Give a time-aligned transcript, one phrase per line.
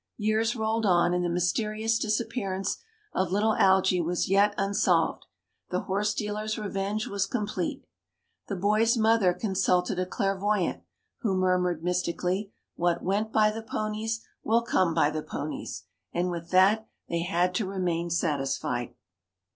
[0.17, 2.79] Years rolled on, and the mysterious disappearance
[3.13, 5.27] of little Algy was yet unsolved.
[5.69, 7.85] The horse dealer's revenge was complete.
[8.47, 10.81] The boy's mother consulted a clairvoyant,
[11.19, 16.49] who murmured mystically "What went by the ponies, will come by the ponies;" and with
[16.49, 18.95] that they had to remain satisfied.